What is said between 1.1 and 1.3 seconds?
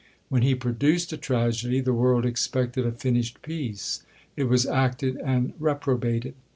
a